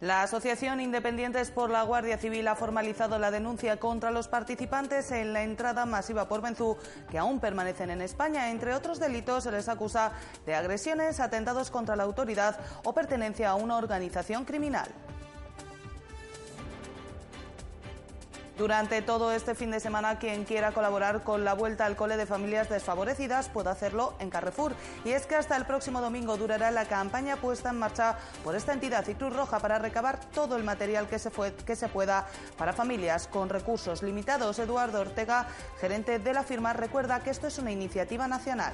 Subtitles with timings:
[0.00, 5.32] La Asociación Independientes por la Guardia Civil ha formalizado la denuncia contra los participantes en
[5.32, 6.76] la entrada masiva por Benzú
[7.10, 8.50] que aún permanecen en España.
[8.50, 10.12] Entre otros delitos, se les acusa
[10.44, 14.88] de agresiones, atentados contra la autoridad o pertenencia a una organización criminal.
[18.56, 22.24] Durante todo este fin de semana, quien quiera colaborar con la vuelta al cole de
[22.24, 24.74] familias desfavorecidas puede hacerlo en Carrefour.
[25.04, 28.72] Y es que hasta el próximo domingo durará la campaña puesta en marcha por esta
[28.72, 31.30] entidad y Cruz Roja para recabar todo el material que se,
[31.66, 34.58] que se pueda para familias con recursos limitados.
[34.58, 35.46] Eduardo Ortega,
[35.78, 38.72] gerente de la firma, recuerda que esto es una iniciativa nacional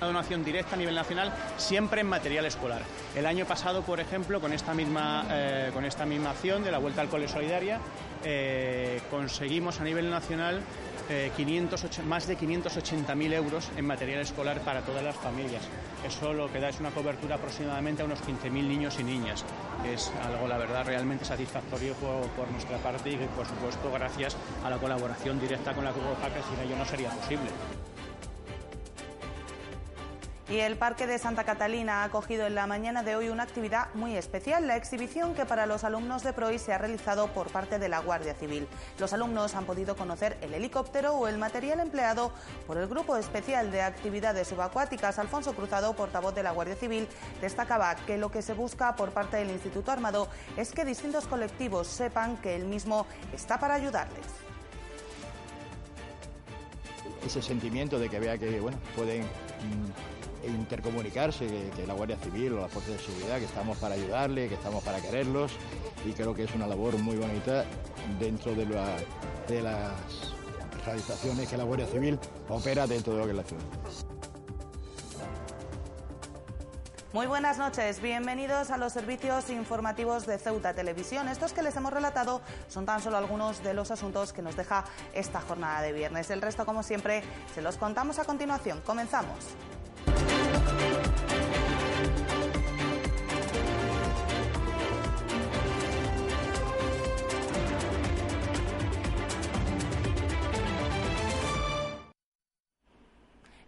[0.00, 2.80] una donación directa a nivel nacional siempre en material escolar.
[3.14, 6.78] El año pasado, por ejemplo, con esta misma, eh, con esta misma acción de la
[6.78, 7.78] Vuelta al Cole Solidaria,
[8.24, 10.62] eh, conseguimos a nivel nacional
[11.36, 15.62] 500, eh, más de 580.000 euros en material escolar para todas las familias.
[16.06, 19.44] Eso lo que da es una cobertura aproximadamente a unos 15.000 niños y niñas.
[19.92, 24.78] Es algo, la verdad, realmente satisfactorio por, nuestra parte y, por supuesto, gracias a la
[24.78, 27.50] colaboración directa con la Cruz que sin ello no sería posible.
[30.50, 33.86] Y el Parque de Santa Catalina ha acogido en la mañana de hoy una actividad
[33.94, 37.78] muy especial, la exhibición que para los alumnos de PROI se ha realizado por parte
[37.78, 38.66] de la Guardia Civil.
[38.98, 42.32] Los alumnos han podido conocer el helicóptero o el material empleado
[42.66, 45.20] por el Grupo Especial de Actividades Subacuáticas.
[45.20, 47.06] Alfonso Cruzado, portavoz de la Guardia Civil,
[47.40, 50.26] destacaba que lo que se busca por parte del Instituto Armado
[50.56, 54.26] es que distintos colectivos sepan que el mismo está para ayudarles
[57.26, 61.46] ese sentimiento de que vea que bueno pueden mm, intercomunicarse,
[61.76, 64.82] que, la Guardia Civil o la Fuerza de Seguridad, que estamos para ayudarle, que estamos
[64.82, 65.52] para quererlos
[66.04, 67.64] y creo que es una labor muy bonita
[68.18, 68.66] dentro de,
[69.48, 69.92] de las
[70.84, 73.64] realizaciones que la Guardia Civil opera dentro de lo que es la ciudad.
[77.12, 81.26] Muy buenas noches, bienvenidos a los servicios informativos de Ceuta Televisión.
[81.26, 84.84] Estos que les hemos relatado son tan solo algunos de los asuntos que nos deja
[85.12, 86.30] esta jornada de viernes.
[86.30, 88.80] El resto, como siempre, se los contamos a continuación.
[88.86, 89.56] Comenzamos.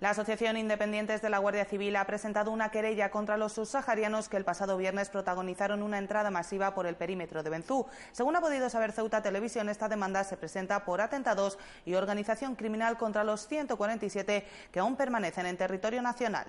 [0.02, 4.36] La Asociación Independientes de la Guardia Civil ha presentado una querella contra los subsaharianos que
[4.36, 7.86] el pasado viernes protagonizaron una entrada masiva por el perímetro de Benzú.
[8.10, 12.98] Según ha podido saber Ceuta Televisión, esta demanda se presenta por atentados y organización criminal
[12.98, 16.48] contra los 147 que aún permanecen en territorio nacional.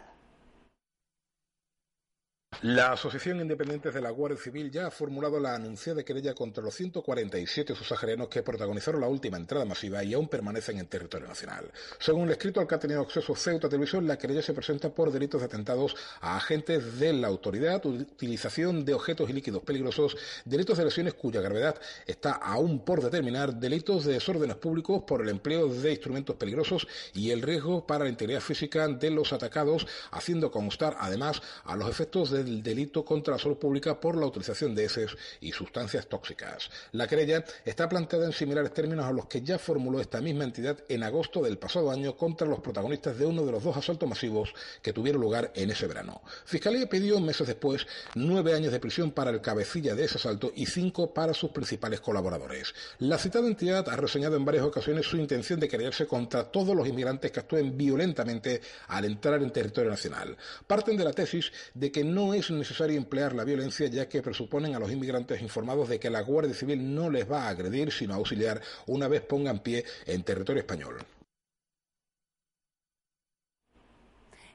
[2.62, 6.76] La Asociación Independientes de la Guardia Civil ya ha formulado la anunciada querella contra los
[6.76, 11.72] 147 subsaharianos que protagonizaron la última entrada masiva y aún permanecen en territorio nacional.
[12.00, 15.12] Según el escrito al que ha tenido acceso Ceuta Televisión, la querella se presenta por
[15.12, 20.16] delitos de atentados a agentes de la autoridad, utilización de objetos y líquidos peligrosos,
[20.46, 25.30] delitos de lesiones cuya gravedad está aún por determinar, delitos de desórdenes públicos por el
[25.30, 30.52] empleo de instrumentos peligrosos y el riesgo para la integridad física de los atacados, haciendo
[30.52, 34.76] constar además a los efectos de el delito contra la salud pública por la utilización
[34.76, 36.70] de heces y sustancias tóxicas.
[36.92, 40.78] La querella está planteada en similares términos a los que ya formuló esta misma entidad
[40.90, 44.54] en agosto del pasado año contra los protagonistas de uno de los dos asaltos masivos
[44.82, 46.22] que tuvieron lugar en ese verano.
[46.46, 50.66] Fiscalía pidió meses después nueve años de prisión para el cabecilla de ese asalto y
[50.66, 52.74] cinco para sus principales colaboradores.
[53.00, 56.88] La citada entidad ha reseñado en varias ocasiones su intención de quererse contra todos los
[56.88, 60.38] inmigrantes que actúen violentamente al entrar en territorio nacional.
[60.68, 64.76] Parten de la tesis de que no es necesario emplear la violencia ya que presuponen
[64.76, 68.14] a los inmigrantes informados de que la Guardia Civil no les va a agredir sino
[68.14, 70.98] a auxiliar una vez pongan pie en territorio español.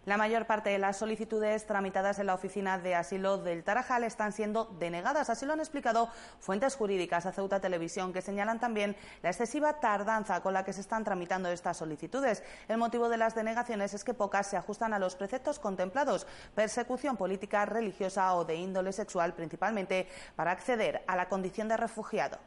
[0.08, 4.32] La mayor parte de las solicitudes tramitadas en la oficina de asilo del Tarajal están
[4.32, 5.28] siendo denegadas.
[5.28, 6.08] Así lo han explicado
[6.40, 10.80] fuentes jurídicas a Ceuta Televisión, que señalan también la excesiva tardanza con la que se
[10.80, 12.42] están tramitando estas solicitudes.
[12.68, 17.18] El motivo de las denegaciones es que pocas se ajustan a los preceptos contemplados, persecución
[17.18, 22.38] política, religiosa o de índole sexual, principalmente para acceder a la condición de refugiado.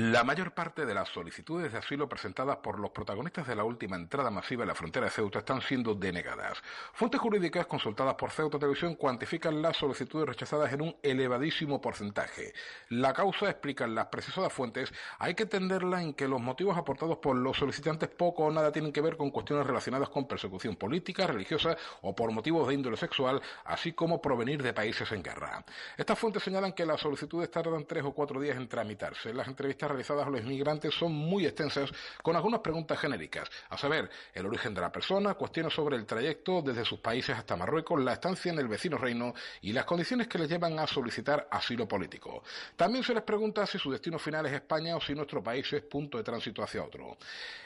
[0.00, 3.96] La mayor parte de las solicitudes de asilo presentadas por los protagonistas de la última
[3.96, 6.62] entrada masiva en la frontera de Ceuta están siendo denegadas.
[6.92, 12.54] Fuentes jurídicas consultadas por Ceuta Televisión cuantifican las solicitudes rechazadas en un elevadísimo porcentaje.
[12.90, 17.34] La causa, explican las precisadas fuentes, hay que entenderla en que los motivos aportados por
[17.34, 21.76] los solicitantes poco o nada tienen que ver con cuestiones relacionadas con persecución política, religiosa
[22.02, 25.64] o por motivos de índole sexual, así como provenir de países en guerra.
[25.96, 29.34] Estas fuentes señalan que las solicitudes tardan tres o cuatro días en tramitarse.
[29.34, 31.90] Las entrevistas realizadas a los inmigrantes son muy extensas,
[32.22, 36.62] con algunas preguntas genéricas, a saber, el origen de la persona, cuestiones sobre el trayecto
[36.62, 40.38] desde sus países hasta Marruecos, la estancia en el vecino reino y las condiciones que
[40.38, 42.42] les llevan a solicitar asilo político.
[42.76, 45.82] También se les pregunta si su destino final es España o si nuestro país es
[45.82, 47.16] punto de tránsito hacia otro.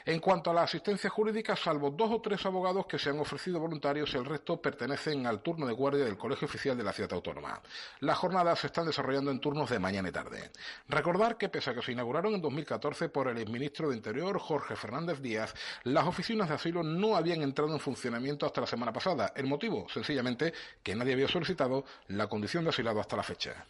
[0.05, 3.59] En cuanto a la asistencia jurídica, salvo dos o tres abogados que se han ofrecido
[3.59, 7.61] voluntarios, el resto pertenecen al turno de guardia del Colegio Oficial de la Ciudad Autónoma.
[7.99, 10.51] Las jornadas se están desarrollando en turnos de mañana y tarde.
[10.87, 14.75] Recordar que pese a que se inauguró en 2014 por el exministro de Interior Jorge
[14.75, 19.33] Fernández Díaz, las oficinas de asilo no habían entrado en funcionamiento hasta la semana pasada.
[19.35, 23.65] El motivo, sencillamente, que nadie había solicitado la condición de asilado hasta la fecha.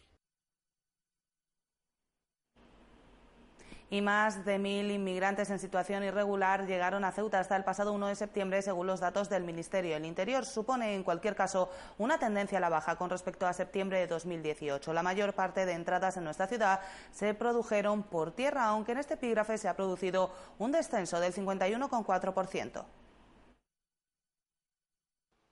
[3.93, 8.07] Y más de mil inmigrantes en situación irregular llegaron a Ceuta hasta el pasado 1
[8.07, 10.45] de septiembre, según los datos del Ministerio del Interior.
[10.45, 11.69] Supone, en cualquier caso,
[11.99, 14.93] una tendencia a la baja con respecto a septiembre de 2018.
[14.93, 16.79] La mayor parte de entradas en nuestra ciudad
[17.11, 22.85] se produjeron por tierra, aunque en este epígrafe se ha producido un descenso del 51,4%.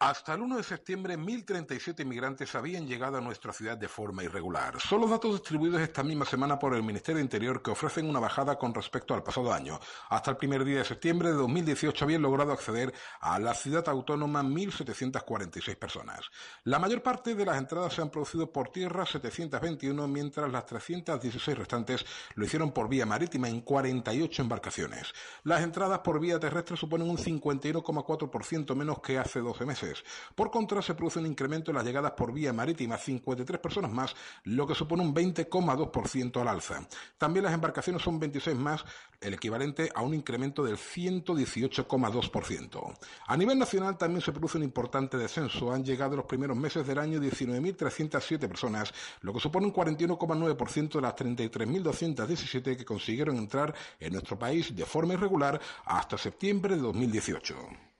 [0.01, 4.81] Hasta el 1 de septiembre, 1.037 inmigrantes habían llegado a nuestra ciudad de forma irregular.
[4.81, 8.19] Son los datos distribuidos esta misma semana por el Ministerio de Interior que ofrecen una
[8.19, 9.79] bajada con respecto al pasado año.
[10.09, 14.41] Hasta el primer día de septiembre de 2018 habían logrado acceder a la ciudad autónoma
[14.41, 16.31] 1.746 personas.
[16.63, 21.55] La mayor parte de las entradas se han producido por tierra, 721, mientras las 316
[21.55, 22.03] restantes
[22.33, 25.13] lo hicieron por vía marítima en 48 embarcaciones.
[25.43, 29.90] Las entradas por vía terrestre suponen un 51,4% menos que hace 12 meses.
[30.35, 34.15] Por contra, se produce un incremento en las llegadas por vía marítima, 53 personas más,
[34.45, 36.87] lo que supone un 20,2% al alza.
[37.17, 38.83] También las embarcaciones son 26 más,
[39.19, 42.97] el equivalente a un incremento del 118,2%.
[43.27, 45.71] A nivel nacional también se produce un importante descenso.
[45.71, 48.91] Han llegado los primeros meses del año 19.307 personas,
[49.21, 54.85] lo que supone un 41,9% de las 33.217 que consiguieron entrar en nuestro país de
[54.85, 57.90] forma irregular hasta septiembre de 2018.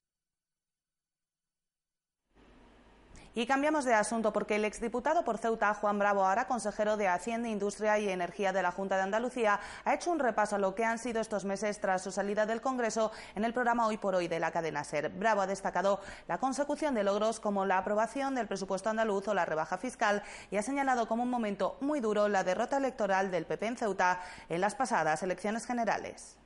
[3.33, 7.47] Y cambiamos de asunto porque el exdiputado por Ceuta, Juan Bravo, ahora consejero de Hacienda,
[7.47, 10.83] Industria y Energía de la Junta de Andalucía, ha hecho un repaso a lo que
[10.83, 14.27] han sido estos meses tras su salida del Congreso en el programa Hoy por Hoy
[14.27, 15.07] de la cadena SER.
[15.09, 19.45] Bravo ha destacado la consecución de logros como la aprobación del presupuesto andaluz o la
[19.45, 23.65] rebaja fiscal y ha señalado como un momento muy duro la derrota electoral del PP
[23.65, 24.19] en Ceuta
[24.49, 26.40] en las pasadas elecciones generales.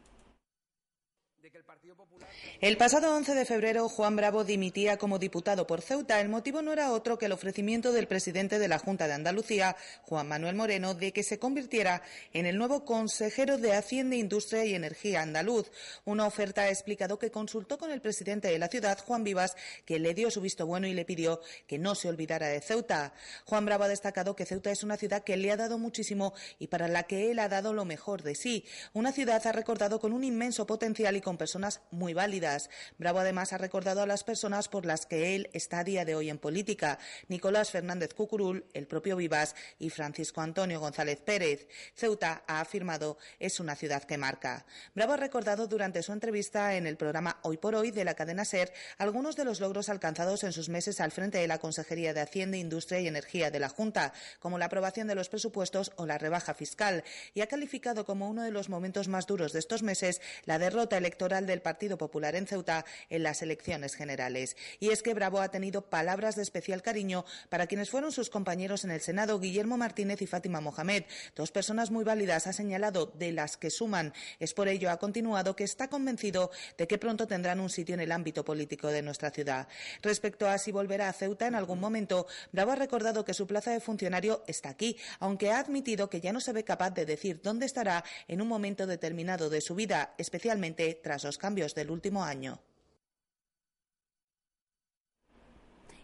[2.62, 6.22] El pasado 11 de febrero, Juan Bravo dimitía como diputado por Ceuta.
[6.22, 9.75] El motivo no era otro que el ofrecimiento del presidente de la Junta de Andalucía,
[10.04, 12.01] Juan Manuel Moreno, de que se convirtiera
[12.31, 15.69] en el nuevo consejero de Hacienda, Industria y Energía andaluz.
[16.06, 20.00] Una oferta ha explicado que consultó con el presidente de la ciudad, Juan Vivas, que
[20.00, 23.13] le dio su visto bueno y le pidió que no se olvidara de Ceuta.
[23.45, 26.68] Juan Bravo ha destacado que Ceuta es una ciudad que le ha dado muchísimo y
[26.68, 28.63] para la que él ha dado lo mejor de sí.
[28.94, 32.69] Una ciudad ha recordado con un inmenso potencial y con personas muy válidas.
[32.97, 36.15] Bravo además ha recordado a las personas por las que él está a día de
[36.15, 41.67] hoy en política, Nicolás Fernández Cucurul, el propio Vivas y Francisco Antonio González Pérez.
[41.95, 44.65] Ceuta, ha afirmado, es una ciudad que marca.
[44.94, 48.45] Bravo ha recordado durante su entrevista en el programa Hoy por Hoy de la cadena
[48.45, 52.21] SER algunos de los logros alcanzados en sus meses al frente de la Consejería de
[52.21, 56.18] Hacienda, Industria y Energía de la Junta, como la aprobación de los presupuestos o la
[56.18, 60.21] rebaja fiscal, y ha calificado como uno de los momentos más duros de estos meses
[60.45, 64.57] la derrota electoral del Partido Popular en Ceuta en las elecciones generales.
[64.81, 68.83] Y es que Bravo ha tenido palabras de especial cariño para quienes fueron sus compañeros
[68.83, 73.31] en el Senado, Guillermo Martínez y Fátima Mohamed, dos personas muy válidas, ha señalado, de
[73.31, 74.14] las que suman.
[74.40, 78.02] Es por ello, ha continuado, que está convencido de que pronto tendrán un sitio en
[78.02, 79.69] el ámbito político de nuestra ciudad.
[80.02, 83.71] Respecto a si volverá a Ceuta en algún momento, Bravo ha recordado que su plaza
[83.71, 87.40] de funcionario está aquí, aunque ha admitido que ya no se ve capaz de decir
[87.42, 92.23] dónde estará en un momento determinado de su vida, especialmente tras los cambios del último
[92.23, 92.59] año.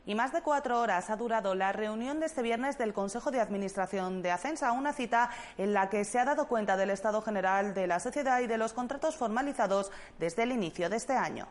[0.06, 3.40] Y más de cuatro horas ha durado la reunión de este viernes del Consejo de
[3.40, 7.76] Administración de Ascensa, una cita en la que se ha dado cuenta del estado general
[7.76, 11.48] de la sociedad y de los contratos formalizados desde el inicio de este año.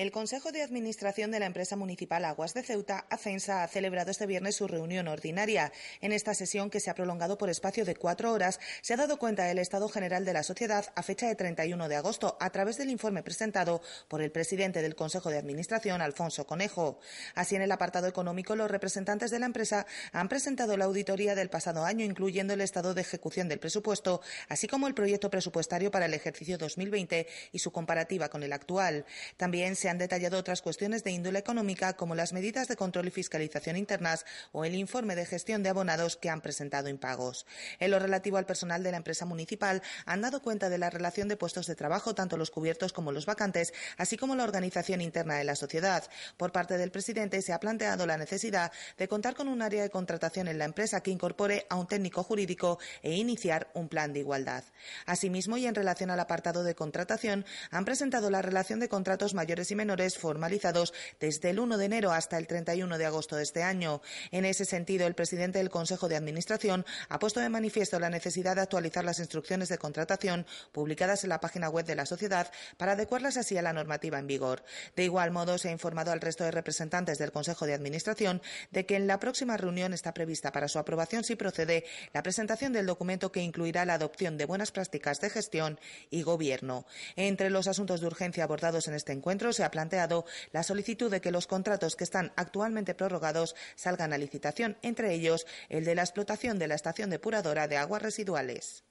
[0.00, 4.24] El Consejo de Administración de la empresa municipal Aguas de Ceuta, ACENSA, ha celebrado este
[4.24, 5.72] viernes su reunión ordinaria.
[6.00, 9.18] En esta sesión, que se ha prolongado por espacio de cuatro horas, se ha dado
[9.18, 12.78] cuenta del estado general de la sociedad a fecha de 31 de agosto a través
[12.78, 16.98] del informe presentado por el presidente del Consejo de Administración, Alfonso Conejo.
[17.34, 21.50] Así, en el apartado económico, los representantes de la empresa han presentado la auditoría del
[21.50, 26.06] pasado año, incluyendo el estado de ejecución del presupuesto, así como el proyecto presupuestario para
[26.06, 29.04] el ejercicio 2020 y su comparativa con el actual.
[29.36, 33.10] También se han detallado otras cuestiones de índole económica, como las medidas de control y
[33.10, 37.46] fiscalización internas o el informe de gestión de abonados que han presentado impagos.
[37.78, 41.28] En lo relativo al personal de la empresa municipal, han dado cuenta de la relación
[41.28, 45.36] de puestos de trabajo, tanto los cubiertos como los vacantes, así como la organización interna
[45.36, 46.04] de la sociedad.
[46.36, 49.90] Por parte del presidente se ha planteado la necesidad de contar con un área de
[49.90, 54.20] contratación en la empresa que incorpore a un técnico jurídico e iniciar un plan de
[54.20, 54.64] igualdad.
[55.06, 59.69] Asimismo, y en relación al apartado de contratación, han presentado la relación de contratos mayores
[59.70, 63.62] y menores formalizados desde el 1 de enero hasta el 31 de agosto de este
[63.62, 64.02] año.
[64.30, 68.56] En ese sentido, el presidente del Consejo de Administración ha puesto de manifiesto la necesidad
[68.56, 72.92] de actualizar las instrucciones de contratación publicadas en la página web de la sociedad para
[72.92, 74.64] adecuarlas así a la normativa en vigor.
[74.96, 78.86] De igual modo, se ha informado al resto de representantes del Consejo de Administración de
[78.86, 82.86] que en la próxima reunión está prevista para su aprobación, si procede, la presentación del
[82.86, 85.78] documento que incluirá la adopción de buenas prácticas de gestión
[86.10, 86.86] y gobierno.
[87.16, 91.20] Entre los asuntos de urgencia abordados en este encuentro se ha planteado la solicitud de
[91.20, 96.00] que los contratos que están actualmente prorrogados salgan a licitación, entre ellos el de la
[96.00, 98.84] explotación de la estación depuradora de aguas residuales.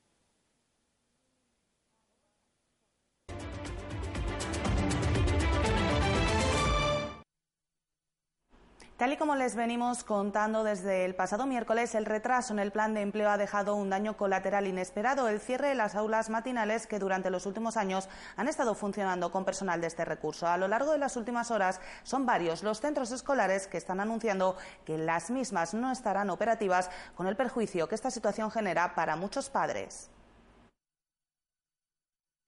[8.99, 12.93] Tal y como les venimos contando desde el pasado miércoles, el retraso en el plan
[12.93, 16.99] de empleo ha dejado un daño colateral inesperado, el cierre de las aulas matinales que
[16.99, 20.47] durante los últimos años han estado funcionando con personal de este recurso.
[20.47, 24.57] A lo largo de las últimas horas son varios los centros escolares que están anunciando
[24.83, 29.49] que las mismas no estarán operativas con el perjuicio que esta situación genera para muchos
[29.49, 30.09] padres.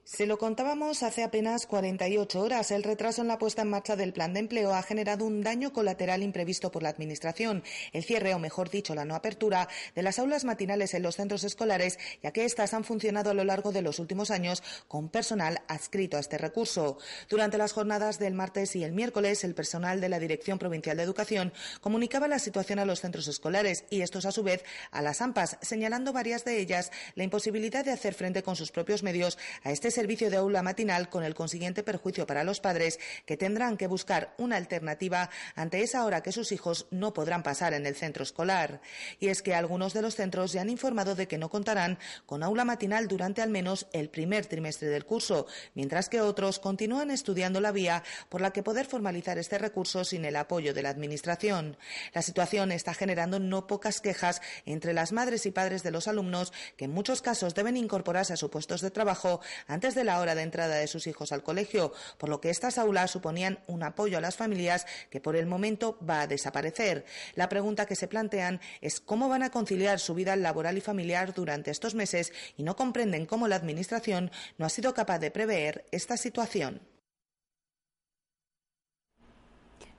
[0.04, 2.72] Se lo contábamos hace apenas 48 horas.
[2.72, 5.72] El retraso en la puesta en marcha del plan de empleo ha generado un daño
[5.72, 7.64] colateral imprevisto por la Administración.
[7.94, 11.44] El cierre, o mejor dicho, la no apertura de las aulas matinales en los centros
[11.44, 15.62] escolares, ya que éstas han funcionado a lo largo de los últimos años con personal
[15.68, 16.98] adscrito a este recurso.
[17.30, 21.04] Durante las jornadas del martes y el miércoles, el personal de la Dirección Provincial de
[21.04, 25.22] Educación comunicaba la situación a los centros escolares y estos, a su vez, a las
[25.22, 29.72] AMPAs, señalando varias de ellas la imposibilidad de hacer frente con sus propios medios a
[29.72, 33.88] este servicio de aula matinal con el consiguiente perjuicio para los padres que tendrán que
[33.88, 38.24] buscar una alternativa ante esa hora que sus hijos no podrán pasar en el centro
[38.24, 38.82] escolar.
[39.20, 42.44] Y es que algunos de los centros ya han informado de que no contarán con
[42.44, 47.62] aula matinal durante al menos el primer trimestre del curso, mientras que otros continúan estudiando
[47.62, 51.78] la vía por la que poder formalizar este recurso sin el apoyo de la Administración.
[52.14, 56.54] La situación está generando no pocas quejas entre las madres y padres de los alumnos
[56.78, 59.42] que en muchos casos deben incorporarse a sus puestos de trabajo
[59.82, 62.78] antes de la hora de entrada de sus hijos al colegio, por lo que estas
[62.78, 67.04] aulas suponían un apoyo a las familias que por el momento va a desaparecer.
[67.34, 71.34] La pregunta que se plantean es cómo van a conciliar su vida laboral y familiar
[71.34, 75.84] durante estos meses y no comprenden cómo la Administración no ha sido capaz de prever
[75.90, 76.91] esta situación.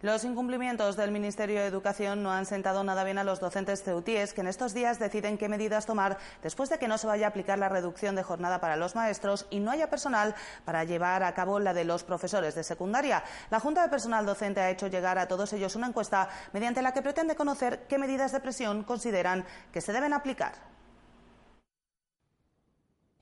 [0.02, 4.34] Los incumplimientos del Ministerio de Educación no han sentado nada bien a los docentes ceutíes,
[4.34, 7.28] que en estos días deciden qué medidas tomar después de que no se vaya a
[7.28, 11.32] aplicar la reducción de jornada para los maestros y no haya personal para llevar a
[11.34, 13.22] cabo la de los profesores de secundaria.
[13.48, 16.92] La Junta de Personal Docente ha hecho llegar a todos ellos una encuesta mediante la
[16.92, 20.71] que pretende conocer qué medidas de presión consideran que se deben aplicar.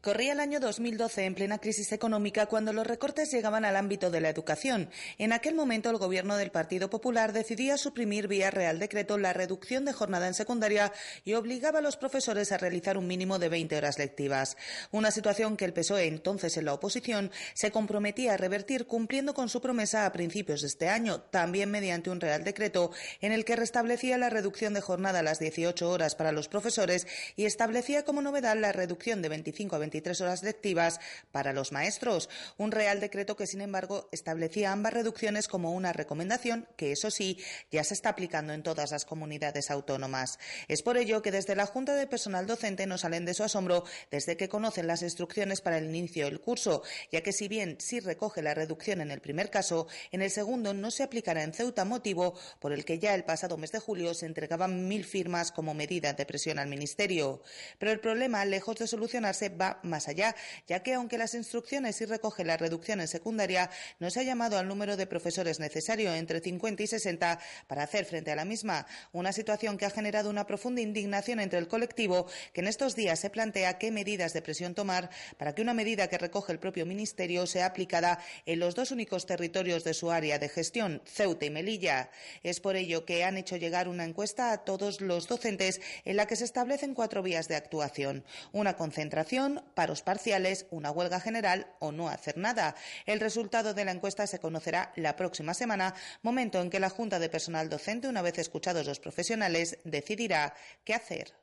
[0.03, 4.23] Corría el año 2012 en plena crisis económica cuando los recortes llegaban al ámbito de
[4.23, 4.89] la educación.
[5.19, 9.85] En aquel momento el gobierno del Partido Popular decidía suprimir vía Real Decreto la reducción
[9.85, 10.91] de jornada en secundaria
[11.23, 14.57] y obligaba a los profesores a realizar un mínimo de 20 horas lectivas.
[14.91, 19.51] Una situación que el PSOE, entonces en la oposición, se comprometía a revertir cumpliendo con
[19.51, 22.91] su promesa a principios de este año, también mediante un Real Decreto
[23.21, 27.07] en el que restablecía la reducción de jornada a las 18 horas para los profesores
[27.37, 31.01] y establecía como novedad la reducción de 25 a 23 horas lectivas
[31.33, 32.29] para los maestros.
[32.57, 37.39] Un Real Decreto que, sin embargo, establecía ambas reducciones como una recomendación que, eso sí,
[37.73, 40.39] ya se está aplicando en todas las comunidades autónomas.
[40.69, 43.85] Es por ello que desde la Junta de Personal Docente no salen de su asombro
[44.11, 48.01] desde que conocen las instrucciones para el inicio del curso, ya que si bien sí
[48.01, 51.85] recoge la reducción en el primer caso, en el segundo no se aplicará en Ceuta
[51.85, 55.75] motivo por el que ya el pasado mes de julio se entregaban mil firmas como
[55.75, 57.43] medida de presión al Ministerio.
[57.79, 60.35] Pero el problema, lejos de solucionarse, va más allá,
[60.67, 64.59] ya que aunque las instrucciones sí recogen la reducción en secundaria, no se ha llamado
[64.59, 68.87] al número de profesores necesario, entre 50 y 60, para hacer frente a la misma.
[69.13, 73.21] Una situación que ha generado una profunda indignación entre el colectivo, que en estos días
[73.21, 76.87] se plantea qué medidas de presión tomar para que una medida que recoge el propio
[76.87, 81.51] Ministerio sea aplicada en los dos únicos territorios de su área de gestión, Ceuta y
[81.51, 82.11] Melilla.
[82.43, 86.27] Es por ello que han hecho llegar una encuesta a todos los docentes en la
[86.27, 88.25] que se establecen cuatro vías de actuación.
[88.53, 92.75] Una concentración, paros parciales, una huelga general o no hacer nada.
[93.07, 97.19] El resultado de la encuesta se conocerá la próxima semana, momento en que la Junta
[97.19, 101.40] de Personal Docente, una vez escuchados los profesionales, decidirá qué hacer.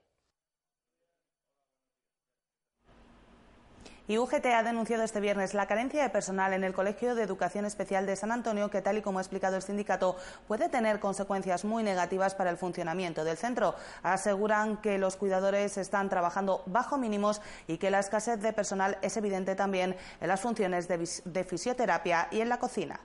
[4.09, 7.65] Y UGT ha denunciado este viernes la carencia de personal en el Colegio de Educación
[7.65, 10.15] Especial de San Antonio, que, tal y como ha explicado el sindicato,
[10.47, 13.75] puede tener consecuencias muy negativas para el funcionamiento del centro.
[14.03, 19.17] Aseguran que los cuidadores están trabajando bajo mínimos y que la escasez de personal es
[19.17, 23.01] evidente también en las funciones de, fisioterapia y en la cocina.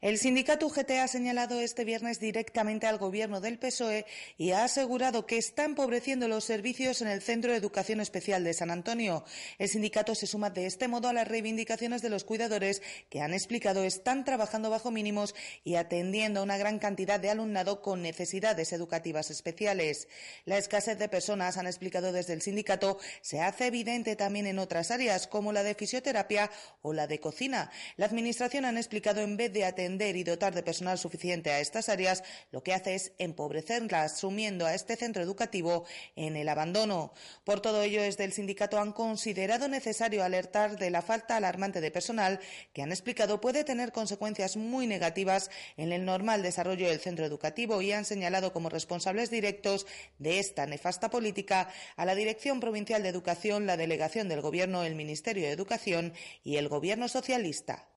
[0.00, 4.06] El sindicato UGT ha señalado este viernes directamente al gobierno del PSOE
[4.38, 8.54] y ha asegurado que está empobreciendo los servicios en el Centro de Educación Especial de
[8.54, 9.24] San Antonio.
[9.58, 12.80] El sindicato se suma de este modo a las reivindicaciones de los cuidadores
[13.10, 17.82] que han explicado están trabajando bajo mínimos y atendiendo a una gran cantidad de alumnado
[17.82, 20.08] con necesidades educativas especiales.
[20.46, 24.90] La escasez de personas, han explicado desde el sindicato, se hace evidente también en otras
[24.90, 27.70] áreas como la de fisioterapia o la de cocina.
[27.98, 31.88] La Administración han explicado en vez de atender y dotar de personal suficiente a estas
[31.88, 37.12] áreas, lo que hace es empobrecerlas, sumiendo a este centro educativo en el abandono.
[37.44, 41.90] Por todo ello, desde el sindicato han considerado necesario alertar de la falta alarmante de
[41.90, 42.38] personal
[42.72, 47.82] que han explicado puede tener consecuencias muy negativas en el normal desarrollo del centro educativo
[47.82, 49.86] y han señalado como responsables directos
[50.18, 54.94] de esta nefasta política a la Dirección Provincial de Educación, la Delegación del Gobierno, el
[54.94, 56.12] Ministerio de Educación
[56.44, 57.90] y el Gobierno Socialista.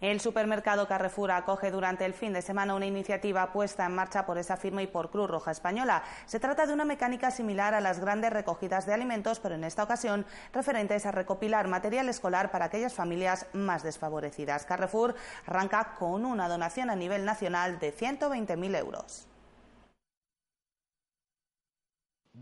[0.00, 4.38] El supermercado Carrefour acoge durante el fin de semana una iniciativa puesta en marcha por
[4.38, 6.02] esa firma y por Cruz Roja Española.
[6.24, 9.82] Se trata de una mecánica similar a las grandes recogidas de alimentos, pero en esta
[9.82, 14.64] ocasión referentes a recopilar material escolar para aquellas familias más desfavorecidas.
[14.64, 15.16] Carrefour
[15.46, 19.29] arranca con una donación a nivel nacional de 120.000 euros.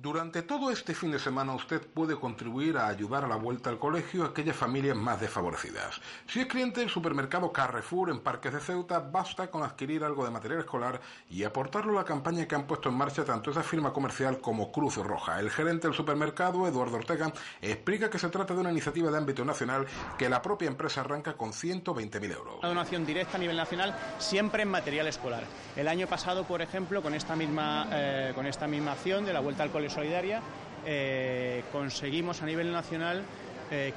[0.00, 3.80] Durante todo este fin de semana usted puede contribuir a ayudar a la vuelta al
[3.80, 6.00] colegio a aquellas familias más desfavorecidas.
[6.28, 10.30] Si es cliente del supermercado Carrefour en Parques de Ceuta, basta con adquirir algo de
[10.30, 13.92] material escolar y aportarlo a la campaña que han puesto en marcha tanto esa firma
[13.92, 15.40] comercial como Cruz Roja.
[15.40, 19.44] El gerente del supermercado, Eduardo Ortega, explica que se trata de una iniciativa de ámbito
[19.44, 19.84] nacional
[20.16, 22.58] que la propia empresa arranca con 120.000 euros.
[22.60, 25.42] Una donación directa a nivel nacional siempre en material escolar.
[25.74, 29.40] El año pasado, por ejemplo, con esta misma, eh, con esta misma acción de la
[29.40, 30.40] vuelta al colegio Solidaria,
[30.86, 33.24] eh, conseguimos a nivel nacional
[33.70, 33.92] eh,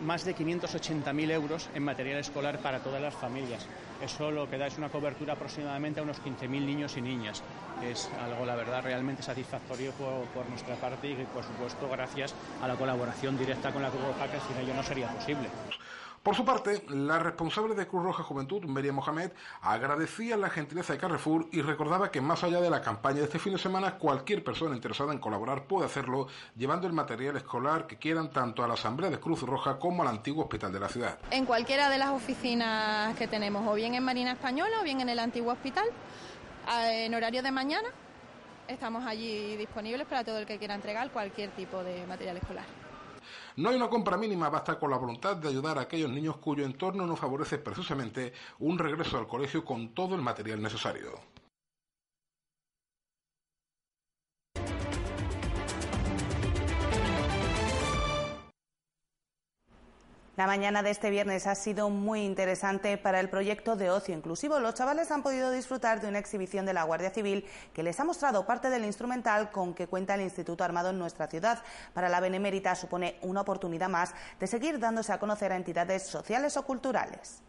[0.00, 3.66] más de 580.000 euros en material escolar para todas las familias.
[4.02, 7.42] Eso lo que da es una cobertura aproximadamente a unos 15.000 niños y niñas.
[7.82, 12.68] Es algo, la verdad, realmente satisfactorio por, por, nuestra parte y, por supuesto, gracias a
[12.68, 15.48] la colaboración directa con la Cruz Roja, que sin ello no sería posible.
[16.24, 20.98] Por su parte, la responsable de Cruz Roja Juventud, Miriam Mohamed, agradecía la gentileza de
[20.98, 24.42] Carrefour y recordaba que más allá de la campaña de este fin de semana, cualquier
[24.42, 28.72] persona interesada en colaborar puede hacerlo llevando el material escolar que quieran tanto a la
[28.72, 31.18] Asamblea de Cruz Roja como al antiguo hospital de la ciudad.
[31.30, 35.10] En cualquiera de las oficinas que tenemos, o bien en Marina Española o bien en
[35.10, 35.84] el antiguo hospital,
[36.86, 37.90] en horario de mañana,
[38.66, 42.83] estamos allí disponibles para todo el que quiera entregar cualquier tipo de material escolar.
[43.56, 46.64] No hay una compra mínima, basta con la voluntad de ayudar a aquellos niños cuyo
[46.64, 51.20] entorno no favorece precisamente un regreso al colegio con todo el material necesario.
[60.36, 64.58] La mañana de este viernes ha sido muy interesante para el proyecto de ocio inclusivo.
[64.58, 68.04] Los chavales han podido disfrutar de una exhibición de la Guardia Civil que les ha
[68.04, 71.62] mostrado parte del instrumental con que cuenta el Instituto Armado en nuestra ciudad.
[71.92, 76.56] Para la Benemérita supone una oportunidad más de seguir dándose a conocer a entidades sociales
[76.56, 77.40] o culturales.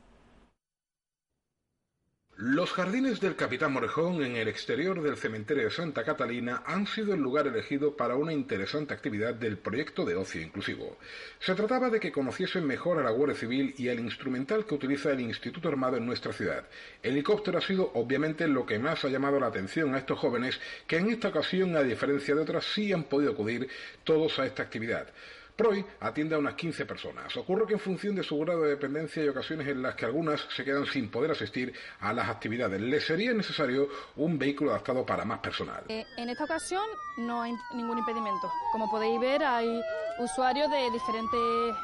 [2.37, 7.13] Los jardines del Capitán Morejón en el exterior del cementerio de Santa Catalina han sido
[7.13, 10.97] el lugar elegido para una interesante actividad del proyecto de ocio inclusivo.
[11.39, 15.13] Se trataba de que conociesen mejor a la Guardia Civil y al instrumental que utiliza
[15.13, 16.65] el Instituto Armado en nuestra ciudad.
[17.01, 20.59] El helicóptero ha sido obviamente lo que más ha llamado la atención a estos jóvenes
[20.87, 23.69] que en esta ocasión, a diferencia de otras, sí han podido acudir
[24.03, 25.07] todos a esta actividad.
[25.55, 27.35] PROI atiende a unas 15 personas.
[27.37, 30.41] Ocurre que en función de su grado de dependencia hay ocasiones en las que algunas
[30.55, 32.79] se quedan sin poder asistir a las actividades.
[32.81, 33.87] Les sería necesario
[34.17, 35.83] un vehículo adaptado para más personal.
[35.87, 36.83] Eh, en esta ocasión
[37.17, 38.51] no hay ningún impedimento.
[38.71, 39.81] Como podéis ver, hay
[40.19, 41.75] usuarios de diferentes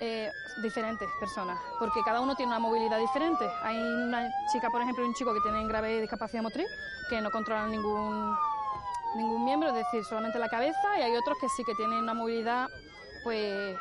[0.00, 0.30] eh,
[0.62, 3.48] diferentes personas, porque cada uno tiene una movilidad diferente.
[3.62, 6.66] Hay una chica, por ejemplo, un chico que tiene grave discapacidad motriz,
[7.08, 8.36] que no controla ningún,
[9.16, 12.12] ningún miembro, es decir, solamente la cabeza, y hay otros que sí que tienen una
[12.12, 12.68] movilidad
[13.26, 13.76] pues,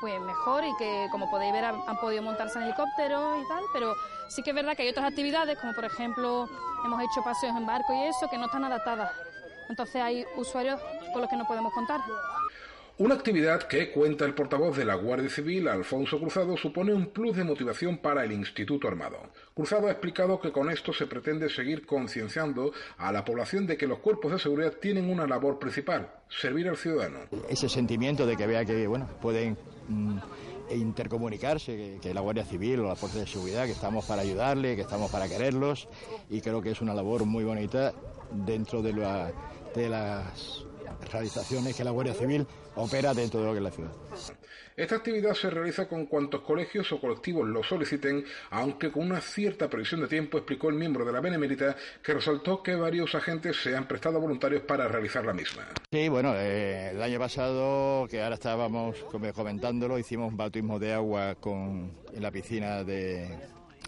[0.00, 3.96] pues mejor y que, como podéis ver, han, podido montarse en helicópteros y tal, pero
[4.28, 6.48] sí que es verdad que hay otras actividades, como por ejemplo,
[6.84, 9.10] hemos hecho paseos en barco y eso, que no están adaptadas.
[9.68, 10.80] Entonces hay usuarios
[11.12, 12.00] con los que no podemos contar.
[12.98, 17.36] Una actividad que, cuenta el portavoz de la Guardia Civil, Alfonso Cruzado, supone un plus
[17.36, 19.18] de motivación para el Instituto Armado.
[19.54, 23.86] Cruzado ha explicado que con esto se pretende seguir concienciando a la población de que
[23.86, 27.18] los cuerpos de seguridad tienen una labor principal, servir al ciudadano.
[27.50, 30.18] Ese sentimiento de que vea que bueno, pueden mm,
[30.70, 34.74] intercomunicarse, que, que, la Guardia Civil o la Fuerza de Seguridad, que estamos para ayudarle,
[34.74, 35.86] que estamos para quererlos
[36.30, 37.92] y creo que es una labor muy bonita
[38.32, 39.32] dentro de, la,
[39.74, 40.65] de las
[41.10, 43.92] realizaciones que la Guardia Civil opera dentro de lo que es la ciudad.
[44.76, 49.70] Esta actividad se realiza con cuantos colegios o colectivos lo soliciten, aunque con una cierta
[49.70, 53.74] previsión de tiempo, explicó el miembro de la Benemérita, que resaltó que varios agentes se
[53.74, 55.66] han prestado voluntarios para realizar la misma.
[55.90, 58.96] Sí, bueno, eh, el año pasado, que ahora estábamos
[59.34, 63.24] comentándolo, hicimos un bautismo de agua con, en la piscina de,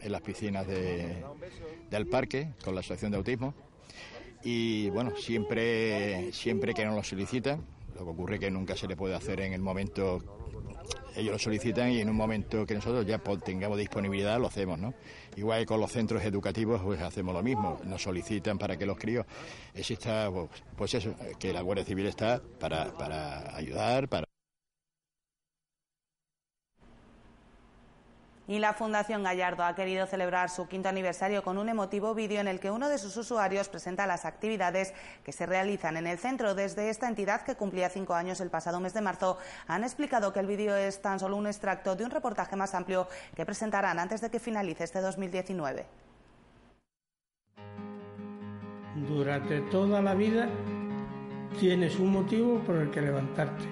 [0.01, 1.23] en las piscinas de,
[1.91, 3.68] del parque con la asociación de autismo
[4.43, 8.97] y bueno, siempre, siempre que nos lo solicitan, lo que ocurre que nunca se le
[8.97, 10.21] puede hacer en el momento,
[11.17, 14.95] ellos lo solicitan y en un momento que nosotros ya tengamos disponibilidad lo hacemos, ¿no?
[15.37, 18.97] Igual que con los centros educativos pues hacemos lo mismo, nos solicitan para que los
[18.97, 19.27] críos
[19.75, 24.28] exista, pues, pues eso, que la Guardia Civil está para, para ayudar, para
[28.49, 32.49] Y la Fundación Gallardo ha querido celebrar su quinto aniversario con un emotivo vídeo en
[32.49, 36.55] el que uno de sus usuarios presenta las actividades que se realizan en el centro.
[36.55, 40.41] Desde esta entidad, que cumplía cinco años el pasado mes de marzo, han explicado que
[40.41, 43.07] el vídeo es tan solo un extracto de un reportaje más amplio
[43.37, 45.85] que presentarán antes de que finalice este 2019.
[49.07, 50.49] Durante toda la vida
[51.61, 53.65] tienes un motivo por el que levantarte,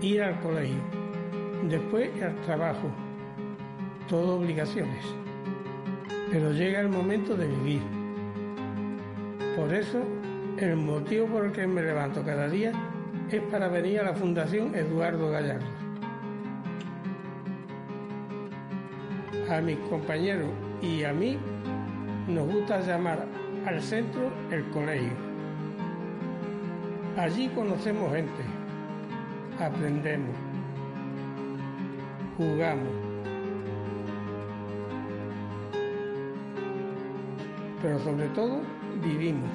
[0.00, 0.80] ir al colegio,
[1.68, 3.05] después al trabajo
[4.08, 5.04] todo obligaciones.
[6.30, 7.82] Pero llega el momento de vivir.
[9.56, 10.02] Por eso,
[10.58, 12.72] el motivo por el que me levanto cada día
[13.30, 15.66] es para venir a la Fundación Eduardo Gallardo.
[19.50, 20.50] A mis compañeros
[20.82, 21.38] y a mí
[22.28, 23.24] nos gusta llamar
[23.66, 25.12] al centro el colegio.
[27.16, 28.42] Allí conocemos gente,
[29.58, 30.36] aprendemos,
[32.36, 33.05] jugamos,
[37.86, 38.62] pero sobre todo
[39.00, 39.48] vivimos.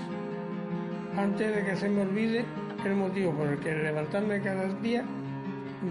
[1.18, 2.46] Antes de que se me olvide
[2.86, 5.04] el motivo por el que levantarme cada día,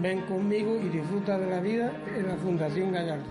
[0.01, 3.25] ven conmigo y disfruta de la vida en la Fundación Gallardo.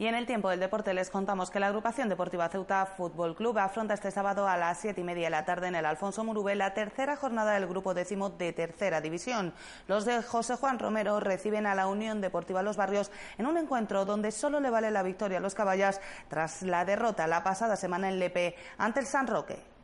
[0.00, 3.58] Y en el tiempo del deporte les contamos que la agrupación deportiva Ceuta Fútbol Club
[3.58, 6.54] afronta este sábado a las siete y media de la tarde en el Alfonso Murube
[6.54, 9.52] la tercera jornada del grupo décimo de tercera división.
[9.88, 14.04] Los de José Juan Romero reciben a la Unión Deportiva Los Barrios en un encuentro
[14.04, 18.08] donde solo le vale la victoria a los caballas tras la derrota la pasada semana
[18.08, 19.77] en Lepe ante el San Roque.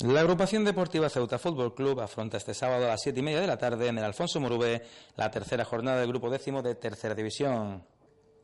[0.00, 3.46] La agrupación deportiva Ceuta Fútbol Club afronta este sábado a las siete y media de
[3.46, 4.82] la tarde en el Alfonso Morube
[5.16, 7.84] la tercera jornada del grupo décimo de tercera división.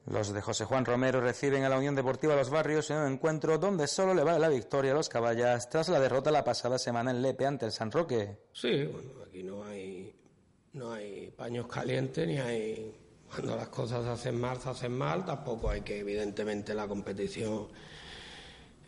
[0.07, 3.59] Los de José Juan Romero reciben a la Unión Deportiva Los Barrios en un encuentro
[3.59, 7.11] donde solo le vale la victoria a los caballas tras la derrota la pasada semana
[7.11, 8.37] en Lepe ante el San Roque.
[8.53, 10.15] Sí, bueno, aquí no hay,
[10.75, 12.95] no hay paños calientes ni hay.
[13.29, 15.25] Cuando las cosas se hacen mal, se hacen mal.
[15.25, 17.69] Tampoco hay que, evidentemente, la competición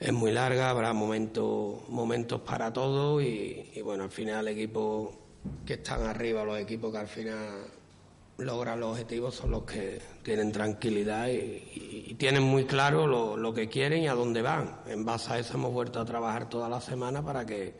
[0.00, 5.12] es muy larga, habrá momentos, momentos para todo y, bueno, al final el equipo
[5.66, 7.66] que están arriba, los equipos que al final
[8.38, 13.68] logran los objetivos son los que tienen tranquilidad y, tienen muy claro lo, lo, que
[13.68, 14.80] quieren y a dónde van.
[14.86, 17.74] En base a eso hemos vuelto a trabajar toda la semana para que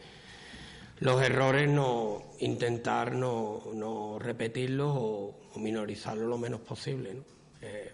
[1.00, 7.22] los errores no intentar no, no repetirlos o, o, minorizarlos lo menos posible.
[7.62, 7.92] Eh,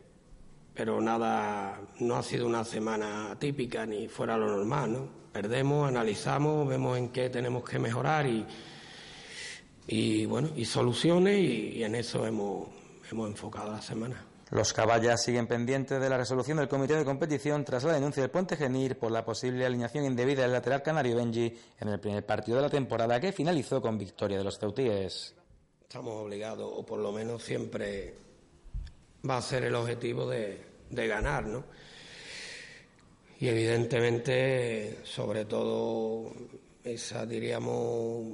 [0.76, 5.08] pero nada, no ha sido una semana típica ni fuera lo normal, ¿no?
[5.32, 8.46] Perdemos, analizamos, vemos en qué tenemos que mejorar y,
[9.86, 12.68] y bueno, y soluciones y, y en eso hemos,
[13.10, 14.22] hemos enfocado la semana.
[14.50, 18.30] Los caballas siguen pendientes de la resolución del comité de competición tras la denuncia del
[18.30, 22.58] Puente Genir por la posible alineación indebida del lateral canario Benji en el primer partido
[22.58, 25.34] de la temporada que finalizó con victoria de los ceutíes.
[25.82, 28.25] Estamos obligados, o por lo menos siempre
[29.28, 31.64] va a ser el objetivo de, de ganar, ¿no?
[33.38, 36.32] Y evidentemente, sobre todo,
[36.82, 38.24] esa, diríamos,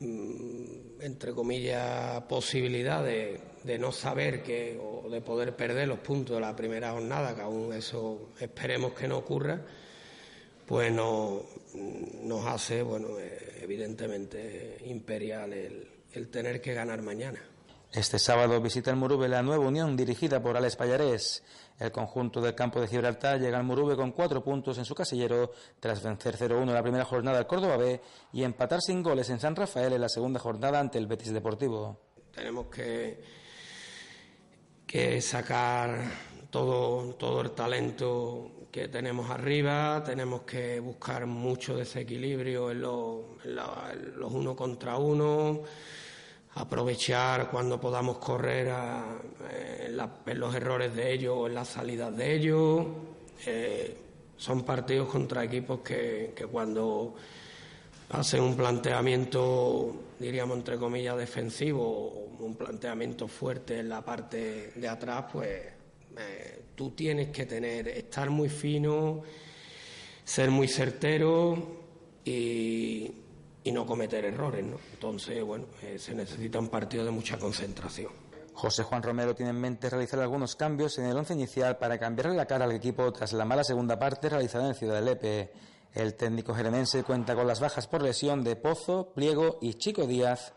[0.00, 3.40] mm, entre comillas, posibilidad de,
[3.78, 7.72] no saber que, o de poder perder los puntos de la primera jornada, que aún
[7.72, 9.60] eso esperemos que no ocurra,
[10.66, 11.42] pues no,
[12.24, 13.08] nos hace, bueno,
[13.60, 17.40] evidentemente imperial el, el tener que ganar mañana.
[17.96, 21.42] Este sábado visita el Murube la nueva unión dirigida por Alex Payarés.
[21.78, 25.50] El conjunto del campo de Gibraltar llega al Murube con cuatro puntos en su casillero
[25.80, 27.98] tras vencer 0-1 la primera jornada al Córdoba B
[28.34, 31.98] y empatar sin goles en San Rafael en la segunda jornada ante el Betis Deportivo.
[32.34, 33.18] Tenemos que,
[34.86, 35.98] que sacar
[36.50, 44.20] todo, todo el talento que tenemos arriba, tenemos que buscar mucho desequilibrio en los, en
[44.20, 45.62] los uno contra uno
[46.56, 48.68] aprovechar cuando podamos correr
[49.50, 52.86] eh, en, los errores de ellos o en las salidas de ellos.
[53.44, 53.96] Eh,
[54.38, 57.14] son partidos contra equipos que, cuando
[58.10, 65.24] hacen un planteamiento, diríamos entre comillas, defensivo un planteamiento fuerte en la parte de atrás,
[65.32, 65.48] pues
[66.18, 69.22] eh, tú tienes que tener, estar muy fino,
[70.24, 71.56] ser muy certero
[72.24, 73.10] y
[73.66, 74.78] y no cometer errores, ¿no?
[74.92, 78.12] Entonces, bueno, eh, se necesita un partido de mucha concentración.
[78.54, 82.36] José Juan Romero tiene en mente realizar algunos cambios en el once inicial para cambiarle
[82.36, 85.52] la cara al equipo tras la mala segunda parte realizada en Ciudad de Lepe.
[85.92, 90.54] El técnico jerenense cuenta con las bajas por lesión de Pozo, Pliego y Chico Díaz,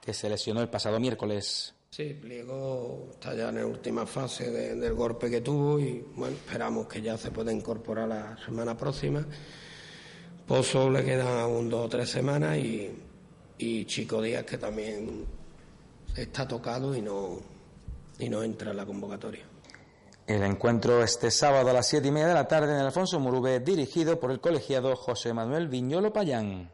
[0.00, 1.74] que se lesionó el pasado miércoles.
[1.90, 6.88] Sí, Pliego está ya en la última fase del golpe que tuvo y bueno, esperamos
[6.88, 9.24] que ya se pueda incorporar la semana próxima
[10.48, 15.26] Pozo le quedan aún dos o tres semanas y, Chico Díaz que también
[16.16, 17.38] está tocado y no,
[18.18, 19.44] y no entra en la convocatoria.
[20.26, 23.60] El encuentro este sábado a las siete y media de la tarde en Alfonso Murube,
[23.60, 26.70] dirigido por el colegiado José Manuel Viñolo Payán.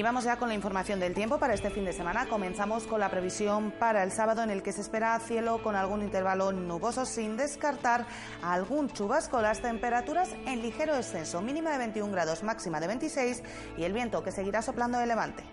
[0.00, 2.26] Y vamos ya con la información del tiempo para este fin de semana.
[2.26, 6.00] Comenzamos con la previsión para el sábado en el que se espera cielo con algún
[6.00, 8.06] intervalo nuboso sin descartar
[8.40, 9.42] algún chubasco.
[9.42, 13.42] Las temperaturas en ligero descenso, mínima de 21 grados, máxima de 26
[13.76, 15.44] y el viento que seguirá soplando de levante.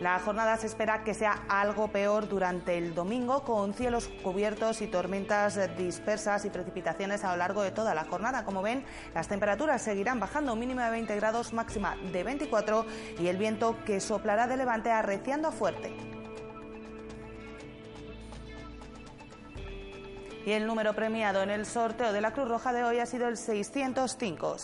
[0.00, 4.86] La jornada se espera que sea algo peor durante el domingo, con cielos cubiertos y
[4.86, 8.46] tormentas dispersas y precipitaciones a lo largo de toda la jornada.
[8.46, 8.82] Como ven,
[9.14, 12.86] las temperaturas seguirán bajando, mínima de 20 grados, máxima de 24
[13.18, 15.94] y el viento que soplará de levante arreciando fuerte.
[20.46, 23.28] Y el número premiado en el sorteo de la Cruz Roja de hoy ha sido
[23.28, 24.56] el 605,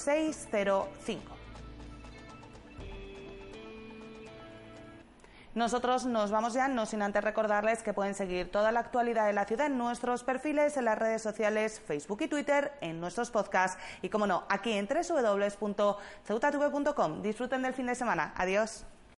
[5.56, 9.32] Nosotros nos vamos ya, no sin antes recordarles que pueden seguir toda la actualidad de
[9.32, 13.82] la ciudad en nuestros perfiles, en las redes sociales, Facebook y Twitter, en nuestros podcasts
[14.02, 17.22] y, como no, aquí en www.ceutatv.com.
[17.22, 18.34] Disfruten del fin de semana.
[18.36, 18.84] Adiós.